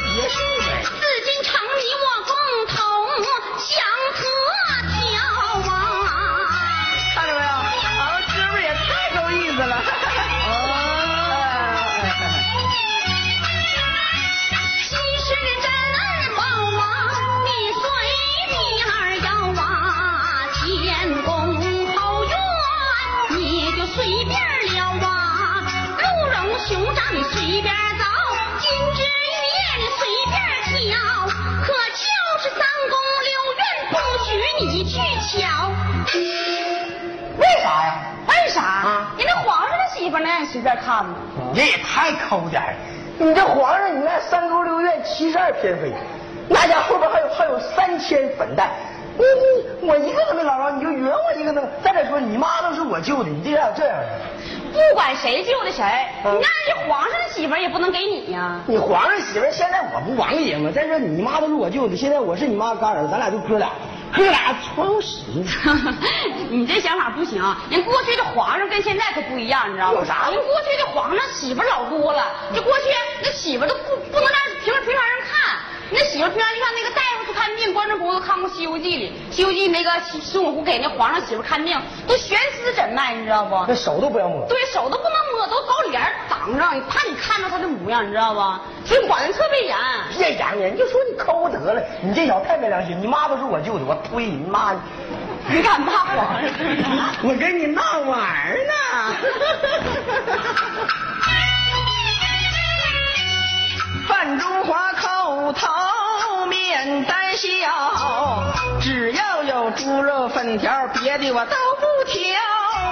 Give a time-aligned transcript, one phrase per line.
[0.00, 0.52] 厅。
[0.56, 0.61] 整
[45.60, 45.92] 偏妃，
[46.48, 48.70] 那家后边还有还有三千粉黛，
[49.16, 51.62] 你你我一个都没捞着，你就圆我一个呢？
[51.82, 54.08] 再者说，你妈都是我救的，你这样这样的，
[54.72, 55.84] 不管谁救的谁，
[56.24, 56.40] 嗯。
[56.40, 60.70] 那这皇上的媳妇也不能给你呀、你皇上媳妇现在我不王爷吗？
[60.74, 63.68] 再说你妈都是我救的，现在我是你妈干儿子，咱俩就哥俩，
[64.14, 65.22] 哥俩床屎。
[66.50, 70.00] 你这想法不行，人过去的皇上跟现在可不一样，你知道吗？
[70.00, 72.24] 有啥人过去的皇上媳妇老多了，
[72.54, 72.84] 这过去
[73.22, 75.58] 那媳妇都不不能让平平常人看，
[75.94, 79.90] 那媳妇儿平常就像那个大夫去看病，观众朋友都看过《西游记》里，《西游记》那个
[80.22, 83.64] 孙悟空给那皇上媳妇看病，都悬丝诊脉，你知道不？
[83.68, 84.46] 那手都不要摸。
[84.48, 88.40] 对手都不能摸，都搞脸儿挡着，怕你看着他的模样，你知道不？
[88.88, 89.76] 所以管的特别严。
[90.16, 92.98] 别严人，就说你抠得了，你这小子太没良心！
[93.00, 94.24] 你妈都是我救的，我呸！
[94.24, 94.74] 你妈，
[95.50, 96.26] 你敢骂皇上？
[97.22, 98.72] 我跟你闹玩儿呢。
[104.08, 107.48] 范中华叩头面带笑，
[108.80, 112.20] 只要有猪肉粉条，别的我都不挑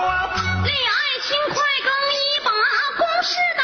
[0.09, 0.31] 啊。
[0.65, 1.55] 李爱卿快
[1.85, 2.51] 更一把
[2.97, 3.63] 公事打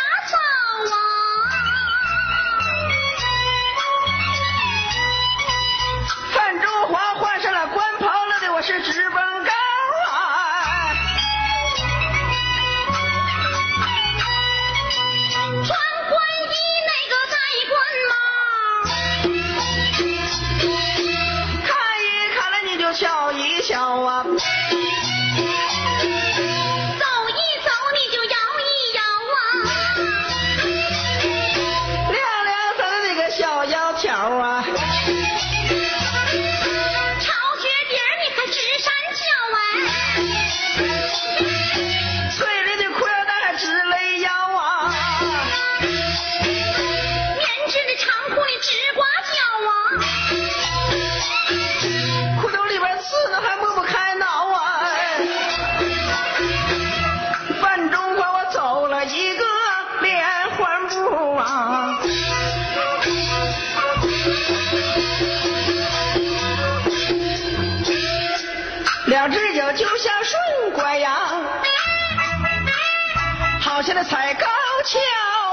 [73.97, 74.47] 好像那踩高
[74.85, 74.99] 跷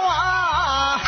[0.06, 1.00] 啊！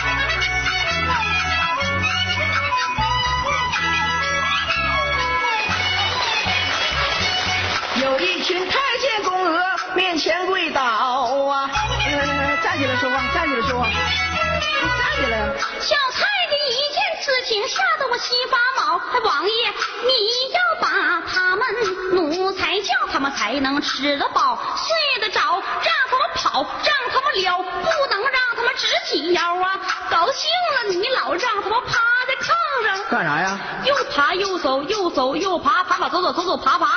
[8.02, 9.62] 有一群太监宫娥
[9.96, 11.70] 面前跪倒啊！
[12.08, 15.38] 呃站起来说话，站起来说话，站起来！
[15.82, 18.96] 小蔡的一见此情，吓得我心发毛。
[19.26, 19.74] 王爷，
[20.08, 20.88] 你要把
[21.28, 21.68] 他们
[22.14, 29.80] 奴才叫他们才能吃得饱、睡得着，让他们跑，让他们撩，不能让他们直起腰啊！
[30.10, 32.54] 高兴了，你老让他们趴在炕
[32.86, 33.60] 上，干啥呀？
[33.86, 36.88] 又爬又走，又走又爬，爬爬走走走走爬爬，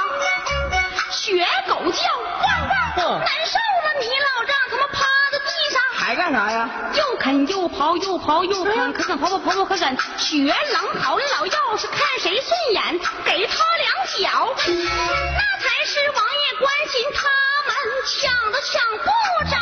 [1.11, 6.69] 学狗叫，汪汪，嗯难受了，你老让他们趴在地上，还干干啥呀？
[6.95, 17.23] 又啃又刨又刨又啃，可啃刨刨刨刨可啃，血冷好了老要是看谁顺眼，给他两脚，那才是王爷关心他
[17.67, 17.75] 们，
[18.07, 19.05] 抢都抢不
[19.51, 19.57] 着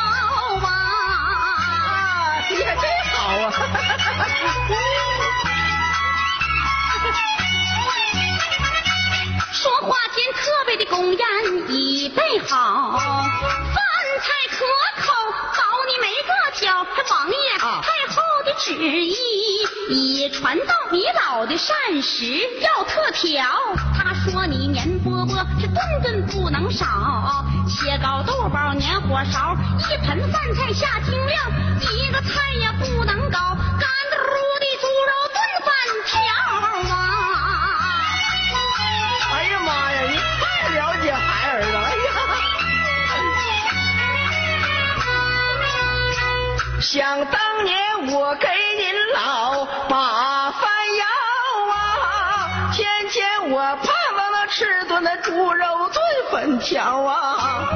[10.37, 11.27] 特别的公宴
[11.69, 13.77] 已备好，饭
[14.21, 14.65] 菜可
[15.03, 16.31] 口，保你没个
[16.61, 16.85] 脚。
[16.95, 19.17] 还王爷、啊太后的旨意
[19.89, 22.27] 已传到，你老的膳食
[22.61, 23.45] 要特调。
[23.97, 26.87] 他说你黏饽饽是顿顿不能少，
[27.69, 31.37] 切糕豆包粘火勺，一盆饭菜下精料，
[31.81, 35.69] 一个菜也不能搞，干嘟噜的猪肉炖饭
[36.07, 36.15] 条
[36.93, 37.06] 啊！
[40.75, 41.81] 了解孩儿了！
[41.81, 42.09] 哎呀，
[46.81, 47.77] 想当年
[48.13, 48.49] 我给
[48.79, 51.05] 您老把饭要
[51.75, 57.69] 啊，天天我盼望那吃顿那猪肉炖粉条啊，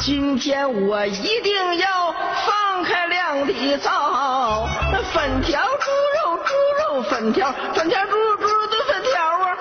[0.00, 2.12] 今天我一定要
[2.46, 6.54] 放开量的造，那粉条猪肉猪
[6.94, 9.56] 肉粉条，粉条猪肉猪肉炖粉条啊，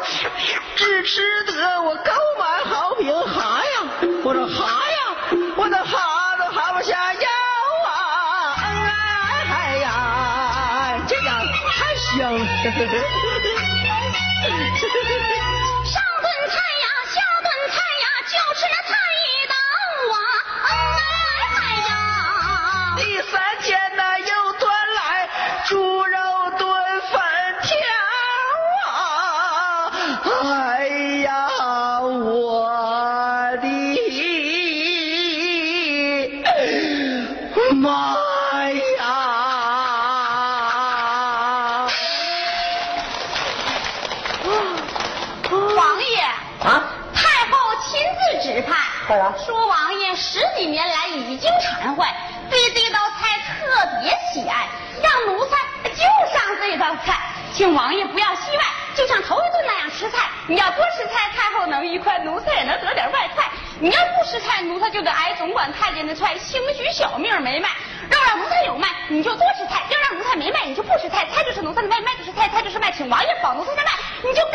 [0.75, 2.11] 只吃得我高，
[4.33, 4.97] 我说哈呀，
[5.56, 7.30] 我的哈都哈不下腰
[7.85, 12.39] 啊，哎呀，这样太香了。
[12.39, 12.47] 上
[16.19, 18.91] 顿菜呀，下顿菜呀，就吃那菜
[50.63, 52.15] 爷十几年来已经馋坏，
[52.50, 54.68] 对这道菜特别喜爱，
[55.01, 55.57] 让奴才
[55.89, 55.98] 就
[56.31, 57.19] 上这道菜，
[57.54, 58.63] 请王爷不要惜外，
[58.95, 60.30] 就像头一顿那样吃菜。
[60.48, 63.45] 你要多吃菜，太后能愉快，奴才也能得点外快。
[63.80, 67.69] 你要不吃菜，奴才就得挨总管太监的踹，兴许小命没卖。
[68.09, 71.27] 要让奴才有卖，你就多吃菜；要让奴才没卖，你就不吃菜。
[71.33, 72.92] 菜就是奴才的卖，卖就是菜，菜就是卖。
[72.92, 73.92] 请王爷保奴才的卖，
[74.24, 74.54] 你就干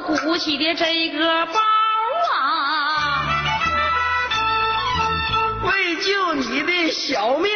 [0.00, 1.60] 鼓起的这个包
[2.32, 3.24] 啊。
[5.64, 7.50] 为救你的小命，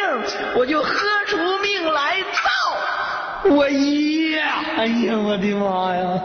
[0.55, 0.91] 我就喝
[1.27, 4.35] 出命来造我一！
[4.77, 6.19] 哎呀，我的妈呀！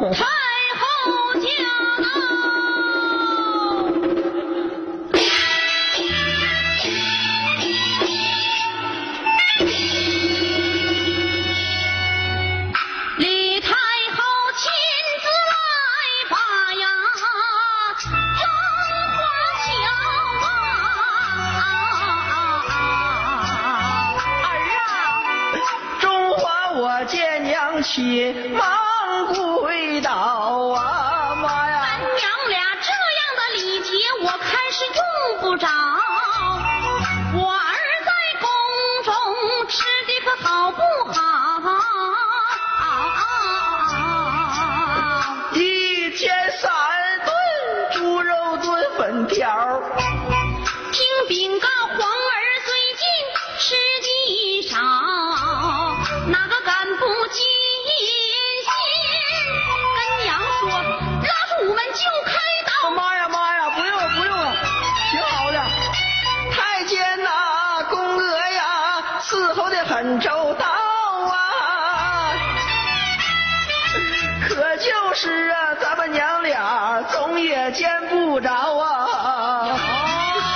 [77.64, 79.64] 也见不着啊。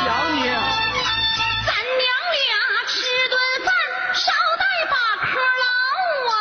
[0.05, 0.43] 想你。
[0.45, 2.05] 咱娘
[2.37, 2.45] 俩
[2.87, 2.99] 吃
[3.31, 3.35] 顿
[3.65, 3.73] 饭，
[4.13, 5.27] 捎带把嗑
[5.63, 5.65] 唠
[6.33, 6.37] 啊。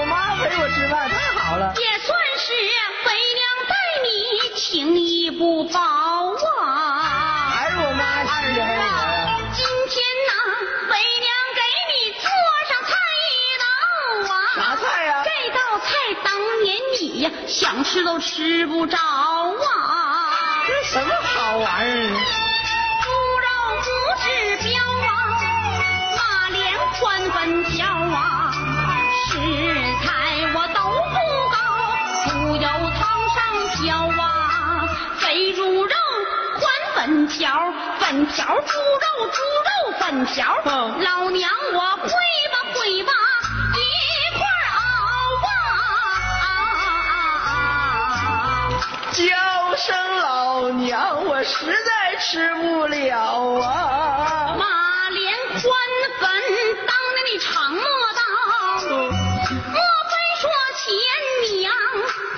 [0.00, 1.72] 我妈陪我吃饭，太好了。
[1.76, 4.08] 也算是为娘待你
[4.56, 5.78] 情谊不薄
[6.60, 7.48] 啊。
[7.54, 8.60] 还是我妈欺负
[17.48, 20.34] 想吃都吃不着啊。
[20.66, 22.10] 这什么好玩意儿？
[23.02, 23.08] 猪
[23.40, 23.46] 肉
[23.80, 23.88] 不
[24.20, 24.28] 是
[24.68, 24.76] 膘
[25.06, 25.08] 啊，
[26.18, 28.52] 马脸宽粉条啊，
[29.28, 29.32] 食
[30.04, 30.06] 材
[30.54, 31.16] 我都不
[31.50, 31.56] 高，
[32.30, 33.00] 猪油汤
[33.30, 33.38] 上
[33.76, 33.86] 飘
[34.22, 34.86] 啊，
[35.18, 35.94] 肥猪肉
[36.60, 36.62] 宽
[36.94, 41.87] 粉条，粉条猪肉猪肉粉条，嗯老娘我
[50.88, 54.56] 娘，我实在吃不了啊！
[54.58, 55.62] 马连宽
[56.18, 56.30] 本，
[56.86, 58.22] 当年你长莫道，
[59.66, 59.78] 莫
[60.08, 60.88] 非说前
[61.58, 61.70] 娘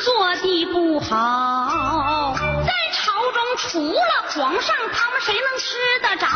[0.01, 2.35] 做的不好？
[2.67, 6.27] 在朝中除了皇上，他们谁能吃得着？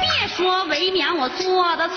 [0.00, 1.96] 别说为娘我做的菜，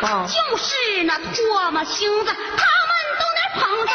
[0.00, 3.92] 啊就是那唾沫星子，他们都得捧着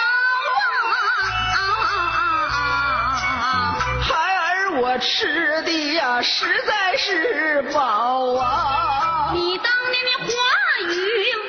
[4.82, 9.32] 我吃的呀，实在是饱啊！
[9.34, 10.34] 你当年的话
[10.82, 10.94] 语，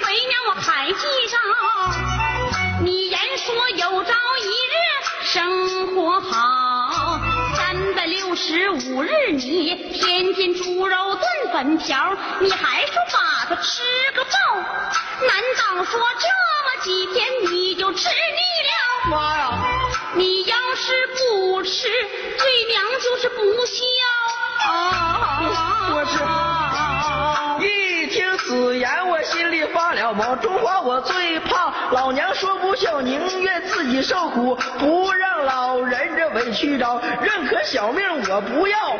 [0.05, 0.97] 为娘我还记
[1.29, 1.37] 着。
[2.85, 4.77] 你言说有朝一日
[5.25, 7.19] 生活好，
[7.57, 13.83] 三百六十五日你天天猪肉炖粉条，你还说把它吃
[14.15, 14.31] 个够？
[15.27, 16.29] 难道说这
[16.65, 19.11] 么几天你就吃腻了？
[19.11, 19.51] 妈呀！
[20.15, 20.45] 你
[21.77, 21.89] 不吃，
[22.39, 23.85] 对娘就是不孝
[24.67, 25.93] 啊！
[25.93, 30.35] 我是一听此言，我心里发了毛。
[30.37, 36.99] 中华我最怕老娘说不孝，宁愿自己受苦，不让老人这委屈着。
[37.21, 38.97] 认可小命我不要，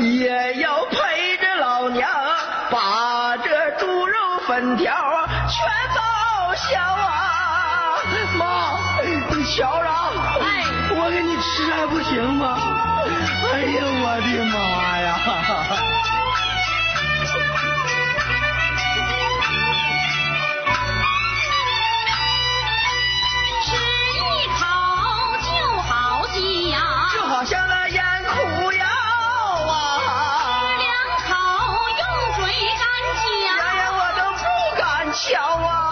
[0.00, 2.08] 也要陪着老娘
[2.70, 4.14] 把这猪肉
[4.46, 5.62] 粉条啊全
[5.94, 7.33] 报销啊！
[8.36, 8.44] 妈，
[9.02, 10.64] 你瞧着啊，哎。
[10.96, 12.58] 我给你吃还不行吗？
[13.52, 14.56] 哎呀，我的妈
[14.98, 15.08] 呀！
[23.62, 23.68] 吃
[24.12, 24.60] 一口
[25.42, 25.48] 就
[25.82, 26.78] 好记呀，
[27.14, 28.84] 就好像那咽苦药
[29.68, 30.04] 啊，吃
[30.78, 30.86] 两
[31.26, 31.30] 口
[31.98, 32.02] 用
[32.36, 32.44] 嘴
[32.78, 32.82] 干
[33.16, 33.24] 嚼，
[33.60, 34.42] 哎，呀，我都不
[34.76, 34.82] 敢
[35.12, 35.22] 瞧
[35.66, 35.83] 啊，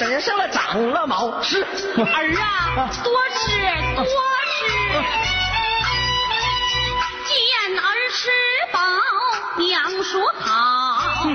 [0.00, 1.60] 身上了长了毛，是。
[1.92, 3.60] 儿啊，多吃
[3.94, 4.06] 多
[4.48, 4.64] 吃，
[7.28, 8.30] 见儿吃
[8.72, 8.80] 饱，
[9.58, 11.26] 娘说好，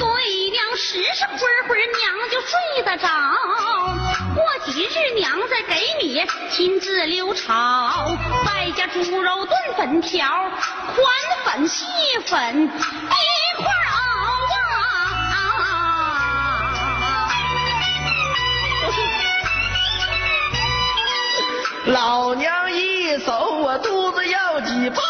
[0.00, 3.08] 对娘实实会会娘就睡得着。
[4.34, 8.04] 过几日娘再给你亲自溜炒，
[8.46, 11.06] 外加猪肉炖粉条，宽
[11.44, 11.86] 粉细
[12.26, 13.64] 粉一块
[21.88, 25.00] 老娘一走，我肚子要挤爆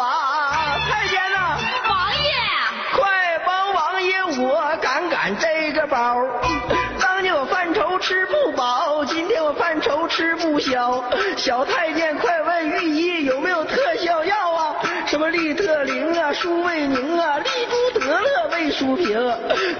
[0.00, 0.78] 啊！
[0.88, 1.58] 太监呐，
[1.90, 2.30] 王爷。
[2.96, 6.16] 快帮王爷我赶赶这个包。
[6.98, 11.04] 当年我犯愁吃不饱，今天我犯愁吃不消。
[11.36, 14.76] 小太监，快问御医有没有特效药啊？
[15.06, 19.12] 什么利特灵啊、舒胃宁啊、利珠得乐、胃舒平，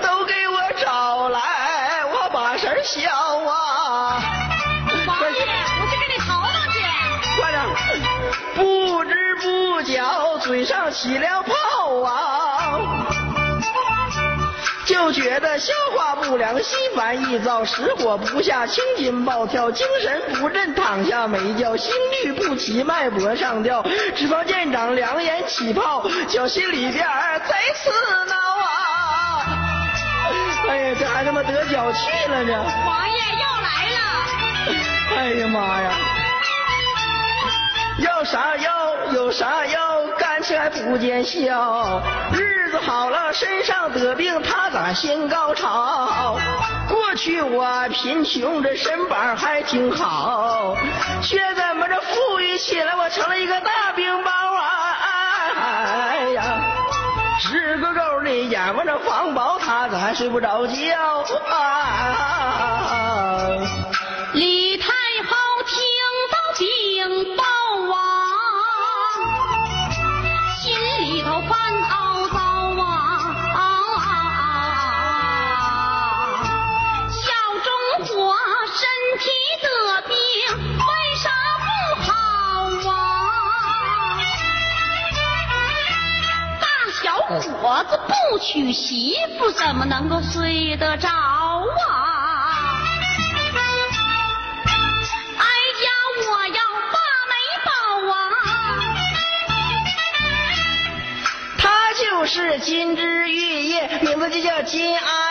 [0.02, 1.40] 都给我找来，
[2.12, 3.71] 我把神儿消啊！
[9.92, 12.80] 不觉嘴上起了泡啊，
[14.86, 21.92] 就觉得消化不良、心烦意躁、食火不下、青筋暴跳、精神不振、躺下没觉、心
[22.24, 23.82] 律不齐、脉搏上吊、
[24.16, 27.06] 脂肪见长、两眼起泡、脚心里边
[27.46, 27.90] 贼刺
[28.30, 28.34] 挠
[28.64, 29.44] 啊！
[30.70, 32.64] 哎呀，这还他妈得脚气了呢！
[32.86, 33.98] 王爷又来了。
[35.18, 35.90] 哎呀妈呀！
[37.98, 38.81] 要啥药
[39.14, 42.02] 有啥药，干起来不见效。
[42.32, 46.38] 日子好了，身上得病，他咋先高潮？
[46.88, 50.74] 过去我贫穷，这身板还挺好，
[51.22, 54.96] 现在么这富裕起来，我成了一个大病包啊！
[55.60, 56.42] 哎呀，
[57.38, 60.74] 直勾勾的眼望着房宝，他咋还睡不着觉
[61.50, 62.18] 啊？
[64.32, 64.71] 李
[87.72, 92.68] 小伙子不娶媳妇，怎么能够睡得着啊？
[95.38, 95.46] 哀
[95.80, 95.88] 家
[96.28, 96.60] 我要
[96.92, 96.98] 把
[97.30, 97.72] 媒报
[98.12, 98.14] 啊！
[101.56, 105.21] 他就是金枝玉叶，名字就叫金安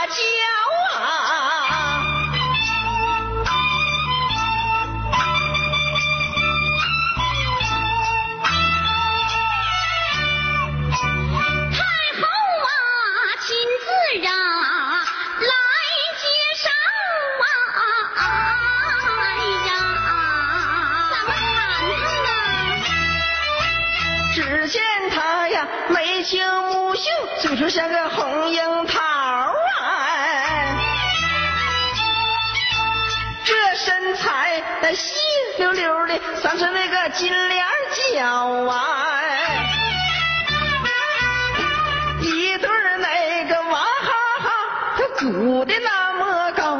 [45.21, 46.79] 鼓的那么高，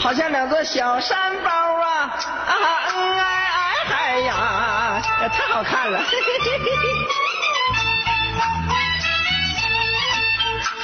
[0.00, 2.02] 好像两座小山包啊
[2.46, 2.54] 啊
[2.94, 6.00] 嗯哎哎嗨呀，太好看了。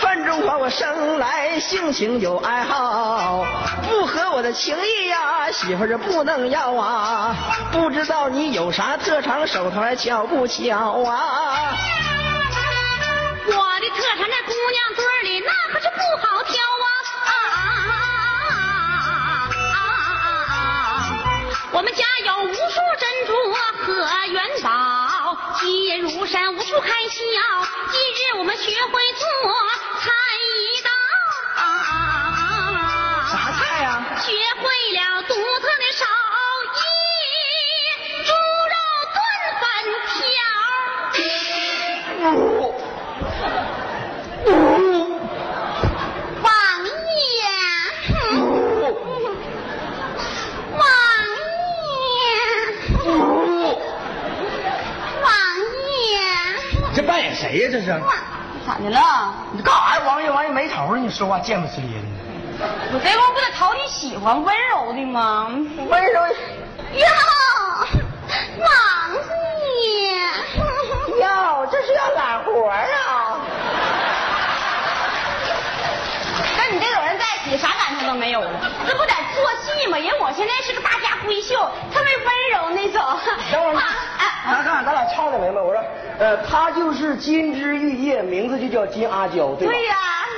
[0.01, 3.47] 范中华，我生来性情有爱好，
[3.89, 7.37] 不合我的情意呀，媳妇儿不能要啊。
[7.71, 11.52] 不知道你有啥特长，手头还巧不巧啊？
[25.63, 27.15] 宝，金银如山，无处开销。
[27.93, 29.25] 今日我们学会做
[30.01, 30.11] 菜
[30.59, 30.91] 一道，
[33.31, 36.05] 啥菜呀、学会了独特的手
[36.75, 36.85] 艺，
[38.25, 38.33] 猪
[38.73, 38.75] 肉
[39.13, 39.17] 炖
[39.61, 39.63] 粉
[40.09, 40.21] 条。
[46.43, 46.51] 王
[47.29, 47.41] 爷，
[50.73, 50.81] 王
[52.19, 52.21] 爷，
[55.23, 55.31] 王
[56.01, 56.15] 爷，
[56.95, 57.69] 这扮演谁呀？
[57.71, 57.87] 这是？
[58.67, 59.35] 咋的了？
[59.53, 60.03] 你干啥呀？
[60.07, 61.03] 王爷王爷没头呢？
[61.03, 62.05] 你说话贱不呲咧的。
[62.95, 65.49] 我这功夫不得讨你喜欢温柔的吗？
[65.87, 66.23] 温柔
[66.95, 67.07] 哟，
[68.59, 68.67] 王
[69.85, 70.23] 爷，
[71.21, 73.37] 哟，这是要揽活啊？
[76.57, 78.51] 跟你这种人在一起，啥感情都没有了。
[78.87, 79.99] 这不得做戏吗？
[79.99, 81.55] 人我现在是个大家闺秀，
[81.93, 83.03] 特别温柔那种。
[83.51, 83.75] 等会儿，
[84.45, 85.61] 咱看咱俩唱的明白？
[85.61, 85.83] 我说，
[86.19, 89.73] 呃，他就是金枝玉叶，名字就叫金阿娇，对吧？
[89.73, 89.95] 对呀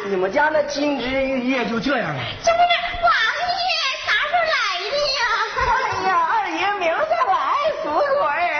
[0.07, 2.17] 你们家那金枝玉叶就这样啊？
[2.43, 2.65] 这不是
[3.03, 3.11] 王
[3.65, 3.71] 爷
[4.05, 4.55] 啥时候来
[4.91, 5.23] 的呀？
[6.05, 7.35] 哎呀，二爷明上来，
[7.83, 8.55] 死鬼儿！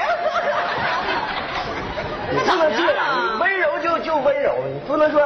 [2.33, 5.21] 你不能这样，你温柔就就温柔，你不能说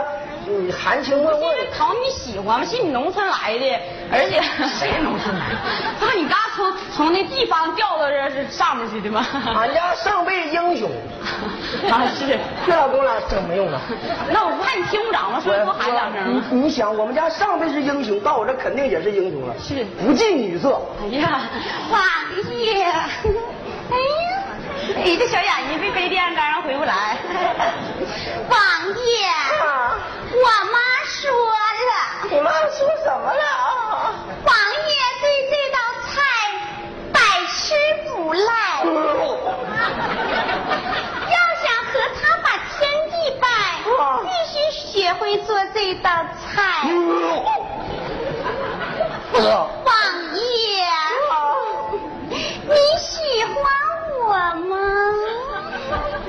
[0.47, 1.39] 你含情脉脉。
[1.79, 2.65] 讨你喜欢吗？
[2.67, 5.57] 是你农村来的，而且谁农村来的？
[6.01, 9.25] 不 是你刚从从那地方掉到这是上面去的吗？
[9.55, 10.91] 俺家上辈英雄，
[11.91, 12.39] 啊是。
[12.67, 13.81] 这老跟我俩整没用了！
[14.31, 15.41] 那我怕你听不着吗？
[15.43, 16.43] 说多喊两声。
[16.51, 19.55] 你你想，我们家上辈是英雄，到我这肯定也是英雄了。
[19.59, 20.81] 是不近女色。
[21.03, 21.43] 哎呀，
[21.91, 22.01] 王
[22.55, 24.43] 爷，哎呀，
[25.05, 27.17] 你这小眼睛被飞电杆上回不来。
[28.49, 29.27] 王爷，
[29.67, 29.97] 啊
[30.31, 33.43] 我妈说了，我妈说什么了？
[38.39, 38.53] 不赖。
[41.27, 42.79] 要想和他把天
[43.11, 43.45] 地拜，
[44.23, 46.09] 必须学会做这道
[46.47, 46.55] 菜。
[49.35, 49.43] 王
[50.35, 50.39] 爷，
[52.69, 53.57] 你喜欢
[54.25, 54.29] 我
[54.69, 54.71] 吗？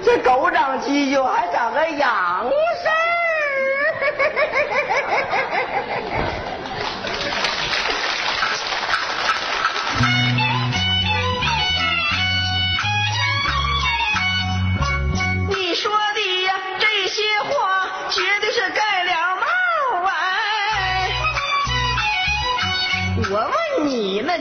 [0.03, 2.49] 这狗长犄角还长个羊
[2.81, 2.95] 身儿。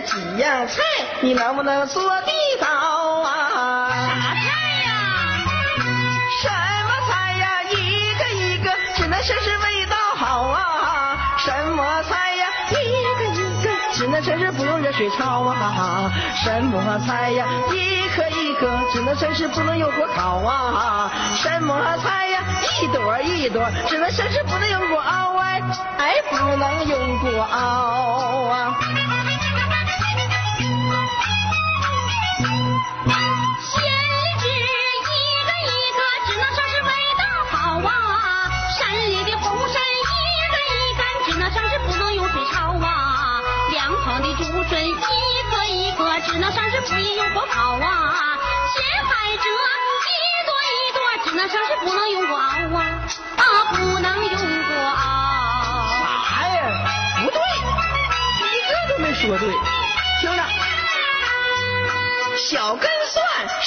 [0.04, 0.82] 几样菜，
[1.20, 2.66] 你能不能做地道
[3.22, 3.90] 啊？
[3.90, 4.40] 啥菜
[4.84, 4.90] 呀？
[6.42, 6.48] 什
[6.84, 7.62] 么菜呀？
[7.70, 11.34] 一个一个，只能说是味道好啊。
[11.38, 12.46] 什么菜呀？
[12.70, 12.74] 一
[13.18, 16.12] 个一个，只能说是不用热水焯啊。
[16.44, 17.46] 什么菜呀？
[17.72, 21.10] 一颗一颗，只能说是不能用火烤啊。
[21.36, 22.42] 什么菜呀？
[22.80, 25.58] 一朵一朵，只能说是不能用锅熬啊，
[25.98, 28.74] 哎，不能用锅熬啊。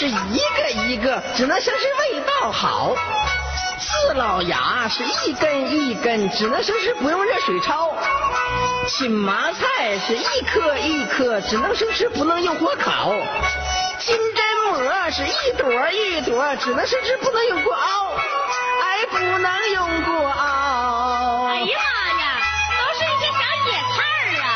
[0.01, 2.95] 是一个一个，只能说是味道好。
[3.79, 7.93] 四老牙是一根一根，只能说是不用热水焯。
[8.87, 13.13] 青麻菜是一颗一颗，只能说是不能用火烤。
[13.99, 18.13] 金针蘑是一朵一朵，只能说是不能用锅熬。
[18.81, 21.45] 哎，不能用锅熬。
[21.45, 22.41] 哎呀妈呀，
[22.79, 23.37] 都是一些小
[23.67, 24.01] 野菜
[24.47, 24.49] 啊！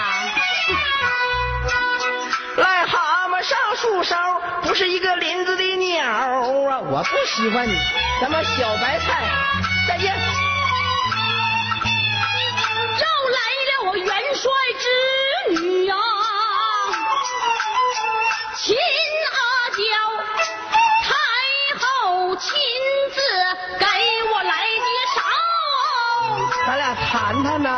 [2.57, 4.34] 癞蛤蟆上树梢，
[4.65, 6.79] 不是一个林子的鸟啊！
[6.79, 7.73] 我不喜欢你，
[8.19, 9.23] 咱们小白菜，
[9.87, 10.11] 再见。
[12.91, 14.85] 又来了我元帅之
[15.61, 15.95] 女啊、
[18.55, 18.75] 秦
[19.31, 19.37] 阿
[19.77, 19.83] 娇，
[21.03, 21.07] 太
[21.79, 22.51] 后亲
[23.13, 23.21] 自
[23.79, 23.85] 给
[24.33, 25.21] 我来介绍。
[26.65, 27.69] 咱俩谈谈呢。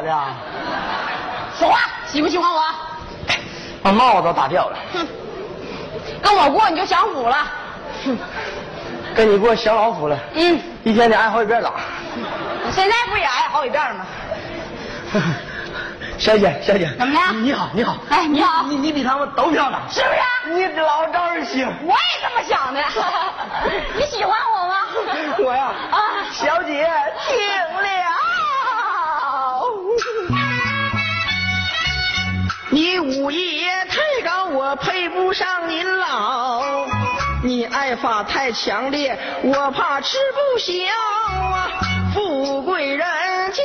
[0.00, 0.34] 我的啊？
[1.58, 2.62] 说话，喜不喜欢我？
[3.82, 5.06] 把帽子都打掉了，哼，
[6.22, 7.46] 跟我过你就享福了。
[8.06, 8.18] 哼
[9.14, 11.70] 跟你过享老福了，嗯，一天得挨好几遍打。
[12.64, 14.06] 我现在不也挨好几遍吗？
[16.16, 20.08] 小姐，小姐，怎么了你好，你好，哎你好你你比他们都漂亮，是不
[20.48, 20.54] 是？
[20.54, 21.74] 你老招人喜欢。
[21.82, 22.80] 我也这么想的。
[23.98, 24.74] 你喜欢我吗？
[25.44, 25.98] 我呀，啊，
[26.32, 26.88] 小姐
[27.26, 27.36] 听
[27.82, 28.09] 了。
[32.70, 36.62] 你武艺太高，我配不上您老。
[37.42, 40.74] 你爱法太强烈，我怕吃不消
[41.54, 41.70] 啊。
[42.12, 43.08] 富贵人
[43.52, 43.62] 家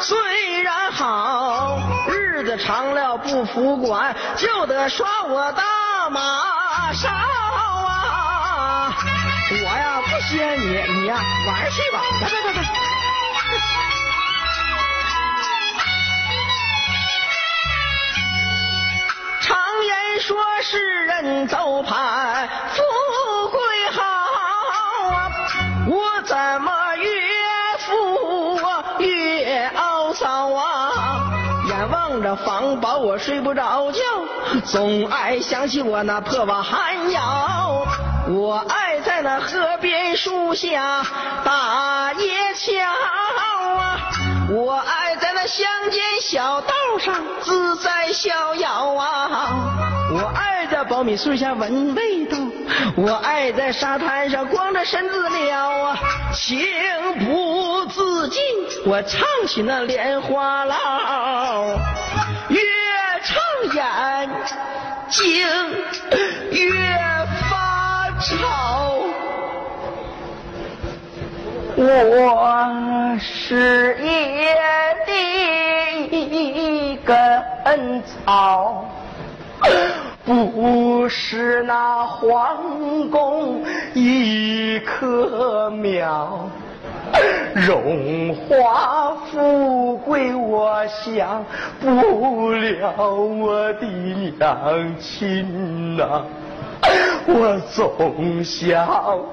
[0.00, 8.96] 虽然好，日子长了不服管，就得耍我大马勺啊！
[9.50, 12.95] 我呀不稀罕你，你呀玩去吧，来来来来。
[20.68, 22.82] 世人走盘，富
[23.50, 23.60] 贵
[23.92, 25.30] 好啊，
[25.86, 27.08] 我怎么越
[27.78, 28.58] 富
[28.98, 31.30] 越懊丧啊？
[31.68, 34.00] 眼望着房宝我睡不着觉，
[34.64, 37.86] 总爱想起我那破瓦寒窑。
[38.28, 41.06] 我爱在那河边树下
[41.44, 42.72] 打野桥
[43.78, 44.00] 啊，
[44.50, 45.05] 我爱
[45.46, 52.36] 乡间小道上自在逍遥啊，我爱在苞米树下闻味道，
[52.96, 55.98] 我爱在沙滩上光着身子撩啊，
[56.34, 56.58] 情
[57.24, 58.42] 不自禁
[58.86, 60.74] 我唱起那莲花落，
[62.48, 62.58] 越
[63.22, 63.38] 唱
[63.72, 64.30] 眼
[65.08, 65.46] 睛
[66.50, 66.72] 越
[67.48, 69.04] 发潮。
[71.78, 74.85] 我是野的
[76.10, 77.16] 一根
[78.04, 78.84] 草，
[80.24, 83.62] 不是那皇宫
[83.94, 86.48] 一棵苗。
[87.54, 91.44] 荣华富贵我享
[91.80, 96.22] 不了我的娘亲呐、
[97.26, 98.86] 我总想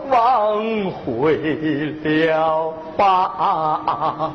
[0.10, 1.36] 忘回
[2.04, 4.32] 了吧，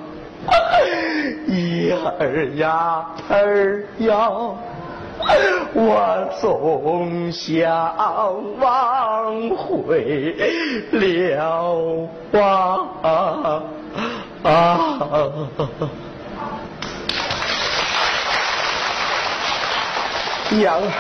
[1.46, 4.31] 一儿呀儿呀，
[5.74, 7.68] 我总想
[8.59, 10.37] 忘回
[10.92, 13.62] 了吧。
[20.51, 20.92] 娘啊！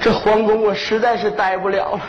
[0.00, 2.00] 这皇宫我实在是待不了了，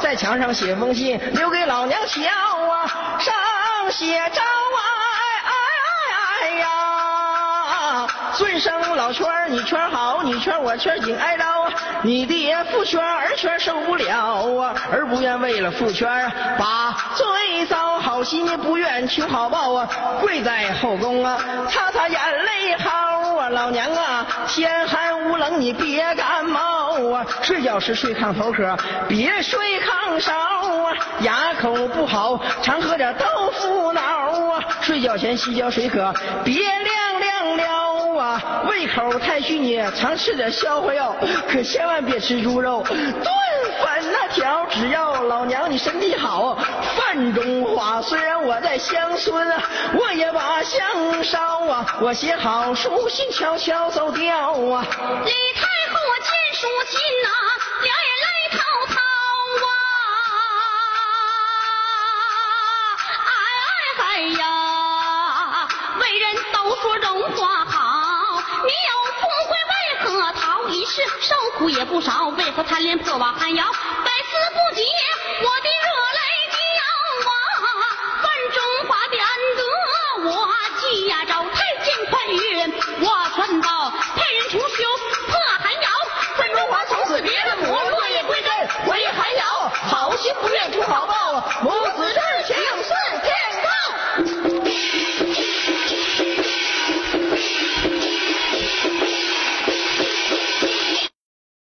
[0.00, 2.20] 在墙上写封信留给老娘瞧
[2.70, 5.52] 啊，上写招哎哎
[6.42, 8.06] 哎呀！
[8.34, 11.70] 尊生老圈儿你圈好，你圈我圈紧挨着啊，
[12.02, 19.88] 你爹父圈儿儿圈受不了啊，儿不愿为了父圈儿把罪遭，好心不愿求好报啊，
[20.20, 21.38] 跪在后宫啊，
[21.70, 22.90] 擦擦眼泪好
[23.38, 26.73] 啊，老娘啊，天寒无冷你别感冒
[27.12, 28.76] 啊，睡觉时睡炕头可
[29.08, 36.12] 别睡炕梢啊，牙口不好常喝点豆腐脑啊，睡觉前洗脚水可
[36.44, 41.14] 别凉凉了啊，胃口太虚你常吃点消化药，
[41.48, 43.02] 可千万别吃猪肉炖
[43.80, 46.56] 粉那条，只要老娘你身体好，
[46.96, 48.00] 饭中花。
[48.02, 49.62] 虽然我在乡村啊，
[49.98, 54.86] 我也把香烧啊，我写好书信悄悄走掉啊。
[56.64, 57.28] 母亲呐、
[57.82, 58.96] 两眼泪滔滔
[59.60, 59.68] 啊！
[63.26, 64.42] 哎哎哎呀，
[66.00, 70.42] 为人都说荣华好，你有富贵为何逃？
[70.68, 73.66] 一世受苦也不少，为何贪恋破瓦寒窑，